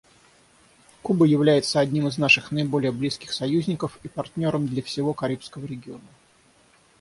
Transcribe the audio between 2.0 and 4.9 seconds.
из наших наиболее близких союзников и партнером для